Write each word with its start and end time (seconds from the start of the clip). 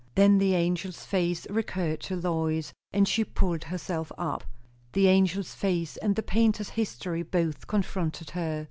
Then 0.15 0.39
the 0.39 0.55
angel's 0.55 1.03
face 1.05 1.47
recurred 1.47 1.99
to 1.99 2.15
Lois, 2.15 2.73
and 2.91 3.07
she 3.07 3.23
pulled 3.23 3.65
herself 3.65 4.11
up. 4.17 4.43
The 4.93 5.07
angel's 5.07 5.53
face 5.53 5.95
and 5.97 6.15
the 6.15 6.23
painter's 6.23 6.69
history 6.69 7.21
both 7.21 7.67
confronted 7.67 8.31
her. 8.31 8.59